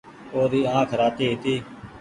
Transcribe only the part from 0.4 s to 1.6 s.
ري آنک راتي هيتي